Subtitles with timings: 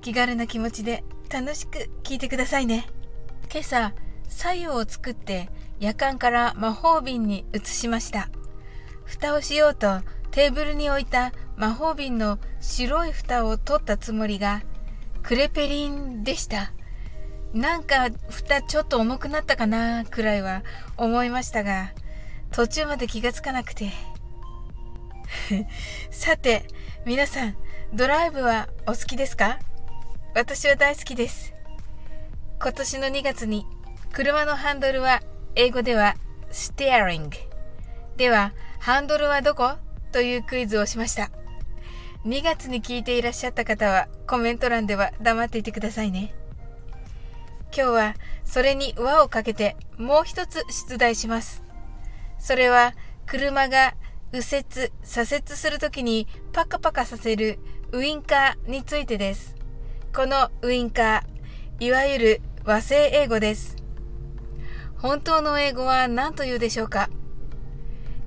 [0.00, 2.86] 気軽な気持ちで楽しく聞いてくださいね。
[3.50, 3.92] 今朝、
[4.28, 5.48] 左右を作って
[5.80, 8.28] 夜間から魔法瓶に移しました。
[9.04, 14.62] 蓋をしようとテーブルに置いた魔法瓶の白い蓋を取ったつもりが
[15.22, 16.72] クレペリンでした。
[17.54, 20.62] なんか蓋ちょっと重くなったかなくらいは
[20.96, 21.92] 思いましたが、
[22.52, 23.90] 途中まで気がつかなくて。
[26.10, 26.66] さて、
[27.04, 27.56] 皆さん、
[27.92, 29.58] ドライブはお好きですか？
[30.34, 31.54] 私は大好きです。
[32.60, 33.66] 今年の2月に
[34.12, 35.20] 車のハンドルは
[35.54, 36.14] 英語では
[36.50, 37.36] ステアリング。
[38.16, 39.72] では、ハンドルはどこ
[40.12, 41.30] というクイズをしました。
[42.26, 46.34] 2月に聞いていらっしゃった方はコメント欄では黙っていてくださいね。
[47.74, 51.62] 今日はそれに輪をかけてもう一つ出題します。
[52.38, 52.94] それは
[53.26, 53.94] 車が
[54.32, 57.58] 右折、左折するときにパカパカさせる
[57.92, 59.57] ウインカーについてです。
[60.18, 63.76] このウインカー、いわゆる和製英語です。
[64.96, 67.08] 本当の英語は何と言うでしょうか？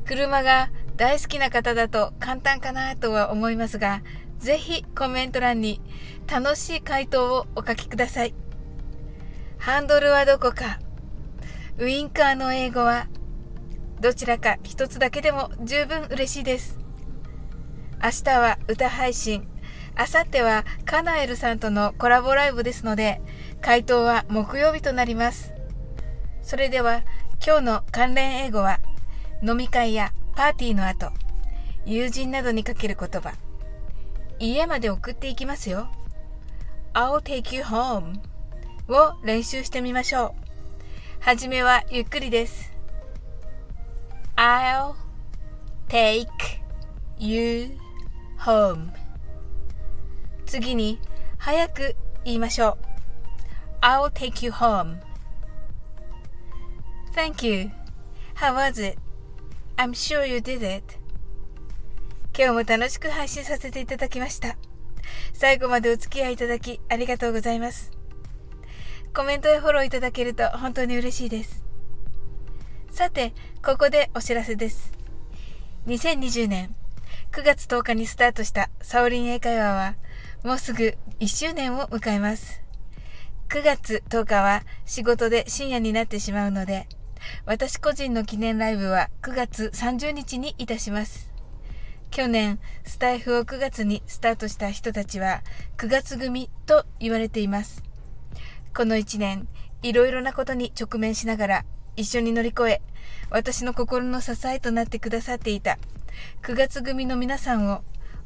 [0.05, 4.03] 車が大好きな方だと簡単かなとは思いますが、
[4.39, 5.81] ぜひコメント欄に
[6.31, 8.33] 楽しい回答をお書きください。
[9.57, 10.79] ハンドルはどこか？
[11.77, 13.09] ウインカーの英語は
[13.99, 16.79] どちらか一つだけでも十分嬉しいです。
[18.01, 19.45] 明日は歌配信。
[19.97, 23.21] 明後日はカナエルさんとのコラボライブですので、
[23.61, 25.53] 回答は木曜日となります。
[26.41, 27.03] それでは
[27.45, 28.79] 今日の関連英語は、
[29.43, 31.11] 飲み会やパーティーの後、
[31.85, 33.33] 友人などにかける言葉、
[34.39, 35.89] 家まで送っていきますよ。
[36.93, 38.19] I'll take you home
[38.87, 40.41] を練習してみましょう。
[41.19, 42.71] はじめはゆっくりです。
[44.35, 44.95] I'll
[45.87, 46.27] take
[47.19, 47.77] you
[48.39, 49.00] home
[50.51, 50.99] 次に
[51.37, 51.95] 早く
[52.25, 52.77] 言いましょ
[53.81, 53.85] う。
[53.85, 54.97] I'll take you home.
[57.15, 57.71] Thank you.
[58.35, 58.99] How was it?
[59.77, 60.99] I'm sure you did it.
[62.37, 64.57] 今日も楽しく配信させていただきました。
[65.31, 67.93] 最後までお付き合いいただきありがとうございます。
[69.13, 71.65] コメントやフォローいただけると本当に嬉しいです。
[72.91, 74.91] さて、ここでお知らせです。
[75.87, 76.75] 2020年
[77.31, 79.95] 9月10日にスタートしたサオリン英会話は、
[80.43, 82.63] もうすぐ1周年を迎えます。
[83.49, 86.87] 9月10日は仕事で深夜になってしまうので、
[87.45, 91.31] 私個人の記念ライブは9月30日にいたします。
[92.09, 95.43] 去年、スタイフを9月にスタートした人たちは
[95.77, 97.83] 9月組と言われています。
[98.75, 99.47] この1年、
[99.83, 101.65] いろいろなことに直面しながら
[101.95, 102.81] 一緒に乗り越え、
[103.29, 105.77] 私の心の支えとなってくださっていた
[106.41, 107.83] 9月組の皆さんを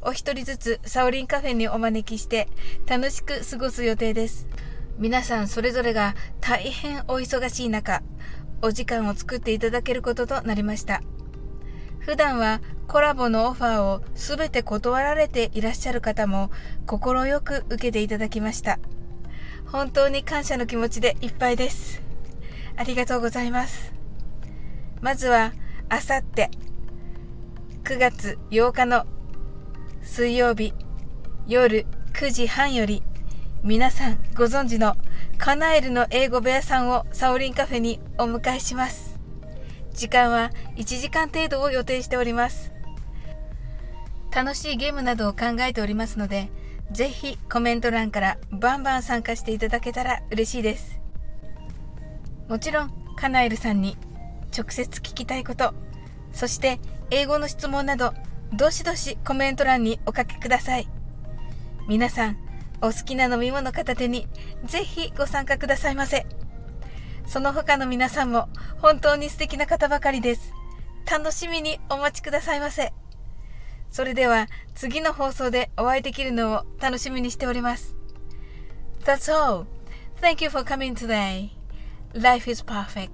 [0.07, 2.47] お一人ずつサオリンカフェにお招きして
[2.85, 4.47] 楽しく過ごす予定です。
[4.99, 8.03] 皆さんそれぞれが大変お忙しい中、
[8.61, 11.01] お時間を作っていただけることとなりました。
[11.97, 16.51] 普段はコラボのオファーをすべて断られていらっしゃる方も
[16.85, 18.77] 快く受けていただきました。
[19.65, 22.03] 本当に感謝の気持ちでいっぱいです。
[22.77, 23.91] ありがとうございます。
[25.01, 25.53] まずは、
[25.89, 26.51] あさって
[27.83, 29.05] 9月8日の
[30.05, 30.71] 水曜日
[31.47, 33.01] 夜9時半より
[33.63, 34.95] 皆さんご存知の
[35.37, 39.19] カナエルの英語部屋さんをサオリンカフェにお迎えします。
[39.93, 42.71] 時間は1時間程度を予定しております。
[44.33, 46.49] 楽しいゲームなどを考えておりますので、
[46.91, 51.01] ぜひコメント欄からバンバン参加していただけたら嬉しいです。
[52.47, 53.97] もちろん、カナエルさんに
[54.55, 55.73] 直接聞きたいこと、
[56.31, 56.79] そして
[57.09, 58.13] 英語の質問など、
[58.53, 60.87] どしどしコメント欄にお書きください。
[61.87, 62.37] 皆さん、
[62.81, 64.27] お好きな飲み物片手に、
[64.65, 66.25] ぜひご参加くださいませ。
[67.27, 70.53] その他の皆さんも本当に素敵な方ばかりです。
[71.09, 72.93] 楽しみにお待ちくださいませ。
[73.89, 77.95] それでは次の放送でお会いできるのを楽しみにしております。
[79.03, 79.65] That's all.
[80.21, 81.49] Thank you for coming today.
[82.13, 83.09] Life is perfect.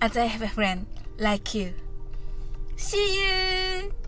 [0.00, 0.86] As I have a friend
[1.18, 1.74] like you.
[2.76, 4.01] See you!